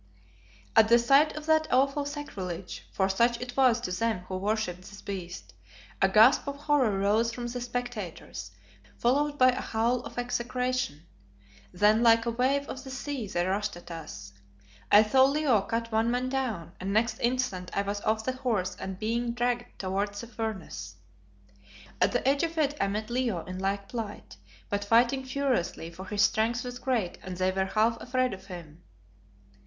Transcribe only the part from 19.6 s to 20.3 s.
towards the